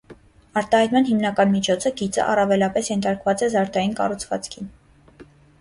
[0.61, 4.77] Արտահայտման հիմնական միջոցը՝ գիծը, առավելապես ենթարկված է զարդային կառուցվածքին։